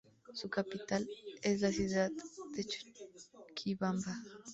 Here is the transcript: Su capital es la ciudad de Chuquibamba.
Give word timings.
Su 0.33 0.49
capital 0.49 1.07
es 1.43 1.61
la 1.61 1.71
ciudad 1.71 2.09
de 2.55 2.65
Chuquibamba. 2.65 4.17